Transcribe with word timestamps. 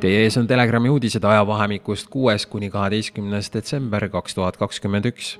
Teie 0.00 0.22
ees 0.24 0.36
on 0.40 0.46
Telegrami 0.48 0.88
uudised 0.88 1.24
ajavahemikust 1.24 2.08
kuues 2.08 2.46
kuni 2.48 2.70
kaheteistkümnes 2.72 3.50
detsember 3.52 4.08
kaks 4.08 4.34
tuhat 4.34 4.56
kakskümmend 4.56 5.10
üks 5.10 5.34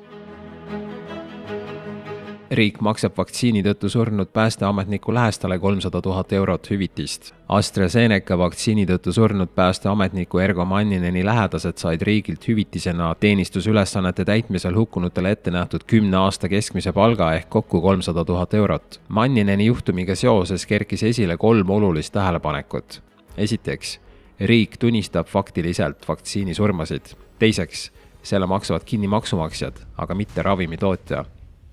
riik 2.51 2.81
maksab 2.83 3.15
vaktsiini 3.15 3.63
tõttu 3.63 3.89
surnud 3.89 4.33
päästeametniku 4.35 5.15
lähestale 5.15 5.59
kolmsada 5.59 6.01
tuhat 6.03 6.33
eurot 6.33 6.71
hüvitist. 6.71 7.31
AstraZeneca 7.49 8.39
vaktsiini 8.39 8.87
tõttu 8.91 9.15
surnud 9.15 9.53
päästeametniku 9.55 10.39
Ergo 10.43 10.65
Mannineni 10.65 11.23
lähedased 11.25 11.79
said 11.79 12.03
riigilt 12.03 12.49
hüvitisena 12.49 13.15
teenistusülesannete 13.21 14.25
täitmisel 14.25 14.75
hukkunutele 14.75 15.31
ette 15.31 15.51
nähtud 15.51 15.87
kümne 15.87 16.17
aasta 16.17 16.49
keskmise 16.49 16.93
palga 16.93 17.33
ehk 17.39 17.49
kokku 17.49 17.81
kolmsada 17.81 18.25
tuhat 18.25 18.55
eurot. 18.55 19.01
Mannineni 19.09 19.67
juhtumiga 19.67 20.15
seoses 20.15 20.67
kerkis 20.67 21.03
esile 21.03 21.37
kolm 21.37 21.71
olulist 21.71 22.13
tähelepanekut. 22.13 23.03
esiteks, 23.37 24.01
riik 24.41 24.77
tunnistab 24.79 25.27
faktiliselt 25.27 26.09
vaktsiinisurmasid. 26.09 27.15
teiseks, 27.39 27.93
selle 28.23 28.47
maksavad 28.47 28.83
kinni 28.85 29.09
maksumaksjad, 29.09 29.77
aga 29.97 30.15
mitte 30.15 30.43
ravimitootja 30.43 31.25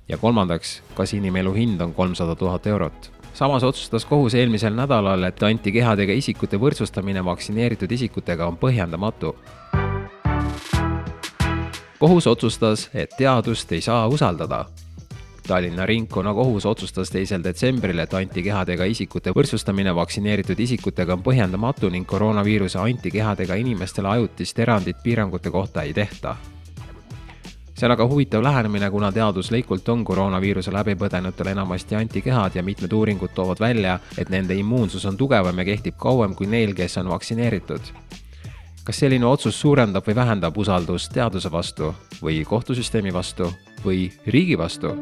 ja 0.10 0.18
kolmandaks, 0.18 0.82
kas 0.96 1.14
inimelu 1.14 1.54
hind 1.54 1.82
on 1.82 1.94
kolmsada 1.94 2.36
tuhat 2.36 2.68
eurot. 2.68 3.12
samas 3.34 3.64
otsustas 3.64 4.06
kohus 4.06 4.34
eelmisel 4.34 4.74
nädalal, 4.74 5.24
et 5.24 5.44
antikehadega 5.44 6.14
isikute 6.14 6.58
võrdsustamine 6.58 7.26
vaktsineeritud 7.26 7.92
isikutega 7.92 8.48
on 8.48 8.58
põhjendamatu. 8.58 9.36
kohus 12.00 12.28
otsustas, 12.28 12.90
et 12.94 13.10
teadust 13.18 13.72
ei 13.72 13.82
saa 13.82 14.08
usaldada. 14.08 14.66
Tallinna 15.48 15.86
Ringkonnakohus 15.86 16.66
otsustas 16.66 17.10
teisel 17.10 17.44
detsembril, 17.44 18.00
et 18.00 18.14
antikehadega 18.14 18.84
isikute 18.84 19.32
võrdsustamine 19.32 19.96
vaktsineeritud 19.96 20.60
isikutega 20.60 21.14
on 21.14 21.24
põhjendamatu 21.24 21.90
ning 21.90 22.08
koroonaviiruse 22.08 22.80
antikehadega 22.80 23.55
inimestele 23.55 24.08
ajutist 24.08 24.60
erandit 24.60 24.98
piirangute 25.04 25.52
kohta 25.52 25.82
ei 25.82 25.94
tehta 25.94 26.36
see 27.78 27.86
on 27.86 27.92
aga 27.92 28.08
huvitav 28.08 28.44
lähenemine, 28.44 28.90
kuna 28.92 29.12
teaduslikult 29.12 29.90
on 29.90 30.06
koroonaviiruse 30.06 30.74
läbi 30.74 30.96
põdenutel 30.98 31.52
enamasti 31.52 31.96
antikehad 31.96 32.56
ja 32.56 32.64
mitmed 32.64 32.92
uuringud 32.92 33.30
toovad 33.36 33.60
välja, 33.60 34.00
et 34.18 34.30
nende 34.34 34.56
immuunsus 34.58 35.06
on 35.06 35.18
tugevam 35.18 35.58
ja 35.58 35.66
kehtib 35.66 35.98
kauem 35.98 36.34
kui 36.36 36.48
neil, 36.48 36.74
kes 36.74 36.98
on 36.98 37.10
vaktsineeritud. 37.10 37.94
kas 38.84 39.00
selline 39.00 39.26
otsus 39.26 39.62
suurendab 39.62 40.05
või 40.08 40.16
vähendab 40.16 40.58
usaldust 40.58 41.12
teaduse 41.14 41.52
vastu 41.52 41.94
või 42.24 42.46
kohtusüsteemi 42.46 43.14
vastu 43.14 43.52
või 43.86 44.12
riigi 44.26 44.58
vastu? 44.58 44.96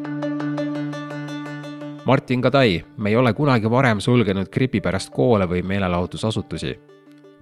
Martin 2.06 2.42
Kadai, 2.42 2.84
me 2.98 3.10
ei 3.10 3.16
ole 3.16 3.34
kunagi 3.34 3.70
varem 3.72 4.00
sulgenud 4.00 4.50
gripi 4.50 4.82
pärast 4.82 5.14
koole 5.14 5.46
või 5.46 5.62
meelelahutusasutusi. 5.64 6.80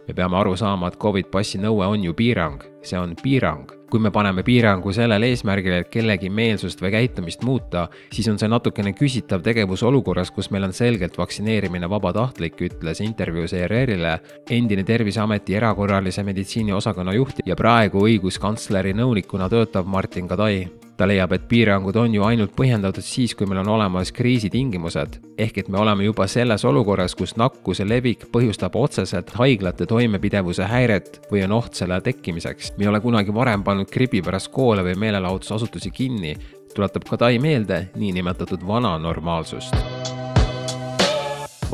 me 0.08 0.14
peame 0.14 0.38
aru 0.38 0.56
saama, 0.56 0.88
et 0.88 0.98
Covid 1.00 1.26
passi 1.26 1.58
nõue 1.58 1.86
on 1.88 2.04
ju 2.04 2.14
piirang, 2.14 2.64
see 2.84 3.00
on 3.00 3.16
piirang 3.24 3.83
kui 3.94 4.02
me 4.02 4.10
paneme 4.10 4.42
piirangu 4.42 4.90
sellel 4.90 5.22
eesmärgil, 5.28 5.76
et 5.78 5.90
kellegi 5.94 6.32
meelsust 6.34 6.80
või 6.82 6.90
käitumist 6.96 7.44
muuta, 7.46 7.84
siis 8.10 8.26
on 8.32 8.40
see 8.42 8.50
natukene 8.50 8.96
küsitav 8.98 9.44
tegevus 9.46 9.84
olukorras, 9.86 10.32
kus 10.34 10.50
meil 10.50 10.66
on 10.66 10.74
selgelt 10.74 11.20
vaktsineerimine 11.22 11.86
vabatahtlik, 11.92 12.58
ütles 12.66 13.04
intervjuus 13.06 13.54
ERR-ile 13.54 14.16
endine 14.50 14.82
Terviseameti 14.88 15.60
erakorralise 15.60 16.26
meditsiini 16.26 16.74
osakonna 16.74 17.14
juht 17.14 17.46
ja 17.46 17.54
praegu 17.60 18.08
õiguskantsleri 18.08 18.96
nõunikuna 18.98 19.52
töötav 19.54 19.86
Martin 19.86 20.26
Kadai 20.32 20.83
ta 20.98 21.08
leiab, 21.08 21.32
et 21.34 21.46
piirangud 21.50 21.96
on 21.98 22.14
ju 22.14 22.24
ainult 22.26 22.54
põhjendatud 22.58 23.06
siis, 23.06 23.34
kui 23.36 23.48
meil 23.50 23.64
on 23.64 23.74
olemas 23.76 24.12
kriisitingimused. 24.14 25.20
ehk 25.38 25.58
et 25.58 25.68
me 25.68 25.80
oleme 25.80 26.04
juba 26.04 26.28
selles 26.28 26.66
olukorras, 26.66 27.16
kus 27.16 27.36
nakkuse 27.36 27.88
levik 27.90 28.28
põhjustab 28.32 28.76
otseselt 28.76 29.34
haiglate 29.40 29.86
toimepidevuse 29.86 30.64
häiret 30.64 31.22
või 31.32 31.44
on 31.44 31.52
oht 31.52 31.74
selle 31.74 32.02
tekkimiseks. 32.02 32.74
me 32.78 32.86
ei 32.86 32.88
ole 32.88 33.00
kunagi 33.00 33.34
varem 33.34 33.64
pannud 33.64 33.90
gripi 33.92 34.22
pärast 34.22 34.52
koole 34.52 34.84
või 34.84 34.96
meelelahutusasutusi 34.96 35.92
kinni, 35.92 36.36
tuletab 36.76 37.04
Kadai 37.10 37.40
meelde 37.40 37.90
niinimetatud 37.96 38.68
vana 38.68 38.98
normaalsust 38.98 39.76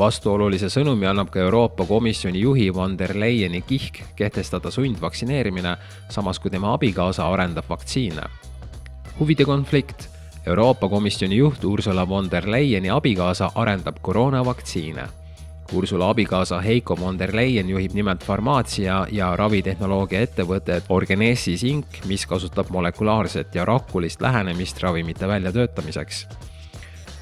vastuolulise 0.00 0.70
sõnumi 0.72 1.04
annab 1.04 1.28
ka 1.28 1.40
Euroopa 1.40 1.84
Komisjoni 1.84 2.40
juhi 2.40 2.70
von 2.74 2.96
der 2.98 3.12
Leyeni 3.20 3.60
kihk 3.60 4.00
kehtestada 4.16 4.70
sundvaktsineerimine, 4.70 5.76
samas 6.08 6.40
kui 6.40 6.50
tema 6.50 6.72
abikaasa 6.72 7.28
arendab 7.28 7.68
vaktsiine 7.68 8.22
huvide 9.18 9.44
konflikt. 9.44 10.08
Euroopa 10.46 10.88
Komisjoni 10.88 11.36
juht 11.36 11.64
Ursula 11.64 12.08
von 12.08 12.30
der 12.30 12.50
Leyeni 12.50 12.90
abikaasa 12.90 13.50
arendab 13.54 13.96
koroonavaktsiine. 14.02 15.08
Ursula 15.72 16.10
abikaasa 16.10 16.60
Heiko 16.60 16.96
von 16.96 17.18
der 17.18 17.36
Leyen 17.36 17.68
juhib 17.68 17.92
nimelt 17.94 18.24
farmaatsia 18.24 19.06
ja 19.10 19.36
ravitehnoloogia 19.36 20.20
ettevõtet 20.26 20.88
Orgenesis 20.88 21.62
Inc, 21.62 22.04
mis 22.06 22.26
kasutab 22.26 22.70
molekulaarset 22.70 23.54
ja 23.54 23.64
rakulist 23.64 24.20
lähenemist 24.20 24.82
ravimite 24.82 25.28
väljatöötamiseks 25.28 26.26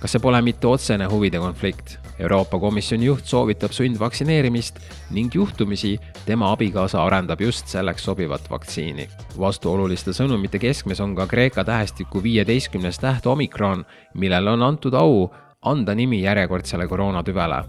kas 0.01 0.15
see 0.15 0.23
pole 0.23 0.41
mitte 0.43 0.71
otsene 0.71 1.09
huvide 1.11 1.41
konflikt? 1.43 1.99
Euroopa 2.19 2.59
Komisjoni 2.59 3.07
juht 3.07 3.25
soovitab 3.31 3.73
sundvaktsineerimist 3.73 4.81
ning 5.15 5.35
juhtumisi 5.35 5.99
tema 6.27 6.53
abikaasa 6.53 7.03
arendab 7.05 7.41
just 7.41 7.67
selleks 7.67 8.05
sobivat 8.05 8.51
vaktsiini. 8.51 9.09
vastuoluliste 9.39 10.11
sõnumite 10.11 10.59
keskmes 10.59 11.01
on 11.01 11.15
ka 11.17 11.27
Kreeka 11.27 11.65
tähestiku 11.65 12.23
viieteistkümnes 12.23 12.99
täht 12.99 13.27
omikron, 13.27 13.85
millele 14.15 14.51
on 14.51 14.63
antud 14.63 14.95
au 14.95 15.29
anda 15.63 15.95
nimi 15.95 16.23
järjekordsele 16.23 16.87
koroonatüvele. 16.89 17.65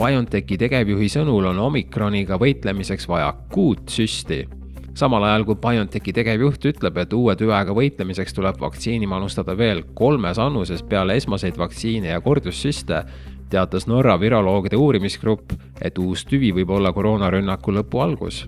BioNTechi 0.00 0.56
tegevjuhi 0.58 1.08
sõnul 1.12 1.50
on 1.52 1.58
omikroniga 1.58 2.38
võitlemiseks 2.40 3.08
vaja 3.08 3.34
kuut 3.52 3.88
süsti 3.88 4.46
samal 5.00 5.24
ajal 5.24 5.46
kui 5.48 5.56
BioNTechi 5.60 6.12
tegevjuht 6.12 6.66
ütleb, 6.70 6.98
et 7.00 7.12
uue 7.16 7.34
tüvega 7.38 7.74
võitlemiseks 7.76 8.36
tuleb 8.36 8.60
vaktsiini 8.60 9.08
manustada 9.08 9.56
veel 9.56 9.82
kolmes 9.96 10.38
annuses 10.38 10.82
peale 10.82 11.16
esmaseid 11.16 11.56
vaktsiine 11.58 12.12
ja 12.12 12.20
kordussüste, 12.20 13.04
teatas 13.50 13.88
Norra 13.88 14.18
viroloogide 14.20 14.76
uurimisgrupp, 14.76 15.54
et 15.80 15.98
uus 15.98 16.26
tüvi 16.28 16.52
võib 16.60 16.74
olla 16.76 16.92
koroonarünnaku 16.92 17.76
lõpu 17.78 18.04
algus. 18.04 18.44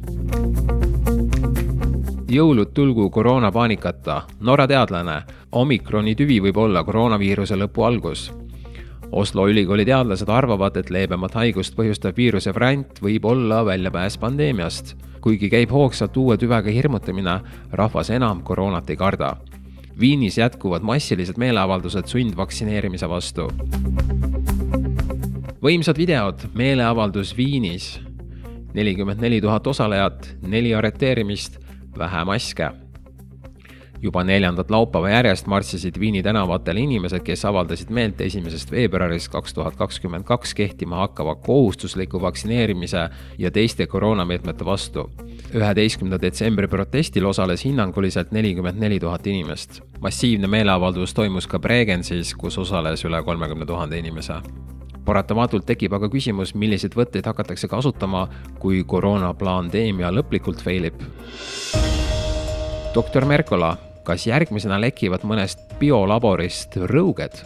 jõulud 2.33 2.71
tulgu 2.73 3.11
koroonapaanikata, 3.11 4.23
Norra 4.41 4.69
teadlane, 4.69 5.23
omikroni 5.53 6.15
tüvi 6.17 6.41
võib 6.41 6.57
olla 6.57 6.85
koroonaviiruse 6.85 7.57
lõpu 7.61 7.85
algus 7.85 8.31
Oslo 9.13 9.45
ülikooli 9.49 9.85
teadlased 9.85 10.29
arvavad, 10.33 10.77
et 10.81 10.91
leebemat 10.91 11.35
haigust 11.37 11.75
põhjustav 11.77 12.17
viiruse 12.17 12.55
variant 12.57 13.01
võib 13.05 13.27
olla 13.29 13.61
väljapääs 13.69 14.17
pandeemiast. 14.19 14.95
Kuigi 15.23 15.49
käib 15.51 15.71
hoogsalt 15.71 16.17
uue 16.17 16.37
tüvega 16.37 16.71
hirmutamine, 16.75 17.39
rahvas 17.73 18.11
enam 18.11 18.43
koroonat 18.43 18.91
ei 18.91 18.97
karda. 18.97 19.37
Viinis 20.01 20.39
jätkuvad 20.39 20.83
massilised 20.83 21.39
meeleavaldused 21.39 22.11
sundvaktsineerimise 22.11 23.09
vastu. 23.09 23.49
võimsad 25.63 25.99
videod, 25.99 26.49
meeleavaldus 26.55 27.37
Viinis. 27.37 28.01
nelikümmend 28.75 29.21
neli 29.21 29.41
tuhat 29.41 29.67
osalejat, 29.67 30.37
neli 30.43 30.75
arreteerimist, 30.75 31.59
vähe 31.99 32.25
maske 32.25 32.82
juba 34.03 34.25
neljandat 34.25 34.71
laupäeva 34.71 35.11
järjest 35.11 35.47
marssisid 35.47 36.01
Viini 36.01 36.23
tänavatel 36.23 36.77
inimesed, 36.77 37.23
kes 37.23 37.45
avaldasid 37.45 37.91
meelt 37.91 38.21
esimesest 38.21 38.71
veebruarist 38.71 39.31
kaks 39.31 39.55
tuhat 39.55 39.77
kakskümmend 39.77 40.25
kaks 40.27 40.55
kehtima 40.55 40.97
hakkava 40.97 41.35
kohustusliku 41.35 42.21
vaktsineerimise 42.21 43.09
ja 43.39 43.51
teiste 43.51 43.87
koroonameetmete 43.87 44.65
vastu. 44.65 45.11
üheteistkümnenda 45.55 46.21
detsembri 46.23 46.69
protestil 46.69 47.25
osales 47.27 47.65
hinnanguliselt 47.65 48.33
nelikümmend 48.33 48.81
neli 48.81 49.01
tuhat 49.01 49.27
inimest. 49.27 49.81
massiivne 50.01 50.47
meeleavaldus 50.47 51.15
toimus 51.15 51.47
ka 51.47 51.59
Bregenzis, 51.59 52.35
kus 52.35 52.59
osales 52.59 53.05
üle 53.05 53.23
kolmekümne 53.23 53.67
tuhande 53.67 53.99
inimese 53.99 54.35
paratamatult 55.05 55.67
tekib 55.67 55.93
aga 55.93 56.09
küsimus, 56.09 56.55
milliseid 56.55 56.95
võtteid 56.95 57.27
hakatakse 57.27 57.69
kasutama, 57.69 58.29
kui 58.59 58.85
koroonapandeemia 58.85 60.11
lõplikult 60.11 60.63
failib. 60.63 60.95
doktor 62.95 63.25
Merkola 63.25 63.92
kas 64.05 64.27
järgmisena 64.27 64.81
lekivad 64.81 65.25
mõnest 65.25 65.77
biolaborist 65.81 66.77
rõuged? 66.91 67.43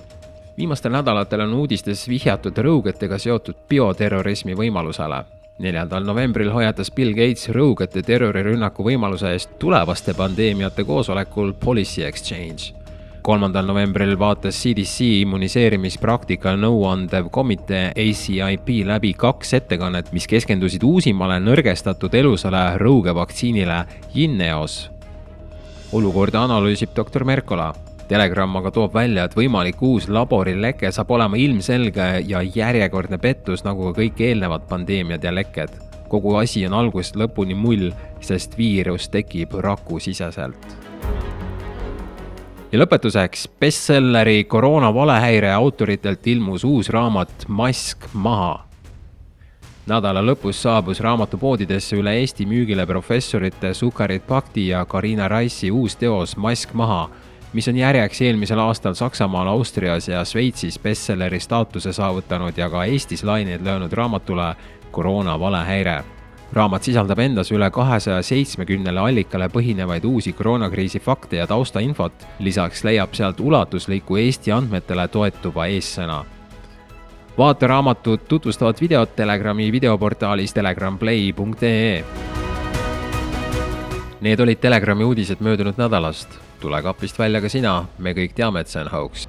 viimastel 0.57 0.93
nädalatel 0.93 1.41
on 1.45 1.55
uudistes 1.55 2.09
vihjatud 2.09 2.59
rõugetega 2.59 3.19
seotud 3.19 3.57
bioterrorismi 3.69 4.55
võimalusele. 4.57 5.25
neljandal 5.59 6.05
novembril 6.05 6.51
hoiatas 6.53 6.91
Bill 6.91 7.15
Gates 7.15 7.49
rõugete 7.49 8.03
terrorirünnaku 8.03 8.85
võimaluse 8.85 9.33
eest 9.33 9.59
tulevaste 9.59 10.15
pandeemiate 10.15 10.85
koosolekul 10.85 11.53
Policy 11.53 12.05
Exchange 12.05 12.73
kolmandal 13.27 13.67
novembril 13.67 14.15
vaatas 14.19 14.55
CDC 14.63 15.03
immuniseerimispraktika 15.25 16.53
nõuandev 16.57 17.27
komitee 17.35 17.89
ACIP 17.91 18.71
läbi 18.87 19.15
kaks 19.19 19.55
ettekannet, 19.59 20.13
mis 20.15 20.31
keskendusid 20.31 20.87
uusimale 20.87 21.41
nõrgestatud 21.43 22.15
elusale 22.15 22.69
rõugevaktsiinile 22.79 23.81
Jinneos 24.15 24.96
olukorda 25.93 26.43
analüüsib 26.45 26.95
doktor 26.97 27.25
Merkola. 27.25 27.75
Telegram 28.09 28.57
aga 28.57 28.71
toob 28.71 28.95
välja, 28.95 29.25
et 29.27 29.35
võimalik 29.35 29.81
uus 29.83 30.07
laborileke 30.09 30.93
saab 30.95 31.11
olema 31.17 31.39
ilmselge 31.39 32.07
ja 32.27 32.43
järjekordne 32.43 33.19
pettus, 33.19 33.65
nagu 33.67 33.91
ka 33.91 34.01
kõik 34.01 34.21
eelnevad 34.29 34.69
pandeemiad 34.71 35.25
ja 35.25 35.35
lekked. 35.35 35.83
kogu 36.09 36.37
asi 36.39 36.67
on 36.67 36.75
algusest 36.75 37.17
lõpuni 37.17 37.55
mull, 37.59 37.91
sest 38.21 38.59
viirus 38.59 39.09
tekib 39.09 39.55
rakusiseselt. 39.55 40.77
ja 42.73 42.79
lõpetuseks, 42.79 43.49
bestselleri 43.61 44.45
Koroona 44.45 44.95
valehäire 44.95 45.53
autoritelt 45.53 46.27
ilmus 46.27 46.65
uus 46.65 46.89
raamat 46.91 47.49
Mask 47.49 48.07
maha 48.13 48.66
nädala 49.87 50.23
lõpus 50.23 50.63
saabus 50.63 51.01
raamatupoodidesse 51.01 51.97
üle 51.97 52.17
Eesti 52.21 52.47
müügile 52.47 52.87
professorite 52.87 53.75
Sukarit 53.75 54.27
Pakti 54.27 54.69
ja 54.69 54.85
Karina 54.85 55.29
Raisi 55.29 55.71
uus 55.71 55.97
teos 55.97 56.37
Mask 56.37 56.75
maha 56.75 57.09
mis 57.53 57.69
on 57.69 57.77
järjeks 57.77 58.21
eelmisel 58.21 58.59
aastal 58.59 58.95
Saksamaal, 58.95 59.49
Austrias 59.49 60.09
ja 60.09 60.25
Šveitsis 60.25 60.79
bestselleri 60.79 61.41
staatuse 61.41 61.93
saavutanud 61.93 62.59
ja 62.59 62.69
ka 62.71 62.85
Eestis 62.85 63.25
laineid 63.25 63.65
löönud 63.65 63.93
raamatule 63.93 64.55
Koroona 64.91 65.41
valehäire. 65.41 66.05
raamat 66.53 66.83
sisaldab 66.83 67.19
endas 67.19 67.51
üle 67.53 67.71
kahesaja 67.71 68.23
seitsmekümnele 68.23 69.01
allikale 69.01 69.49
põhinevaid 69.49 70.05
uusi 70.05 70.33
koroonakriisi 70.33 71.01
fakte 71.01 71.37
ja 71.37 71.47
taustainfot, 71.47 72.27
lisaks 72.39 72.85
leiab 72.85 73.15
sealt 73.15 73.41
ulatusliku 73.41 74.17
Eesti 74.17 74.53
andmetele 74.53 75.09
toetuva 75.09 75.67
eessõna 75.67 76.25
vaata 77.39 77.67
raamatut 77.67 78.29
tutvustavat 78.29 78.81
videot 78.81 79.17
Telegrami 79.17 79.73
videoportaalis 79.73 80.55
telegramplay.ee. 80.55 82.05
Need 84.21 84.41
olid 84.41 84.59
Telegrami 84.59 85.05
uudised 85.05 85.41
möödunud 85.41 85.75
nädalast 85.77 86.39
tule 86.61 86.83
kapist 86.83 87.19
välja 87.19 87.41
ka 87.41 87.49
sina, 87.49 87.85
me 87.99 88.15
kõik 88.17 88.35
teame, 88.35 88.61
et 88.65 88.73
see 88.73 88.81
on 88.83 88.89
hauks. 88.91 89.26